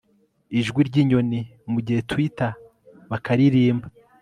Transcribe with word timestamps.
ijwi 0.59 0.81
ryinyoni 0.89 1.39
mugihe 1.71 1.99
twitter 2.09 2.51
bakaririmba 3.09 3.87